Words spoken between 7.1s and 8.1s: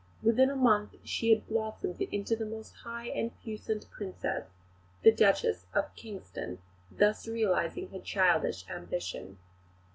realising her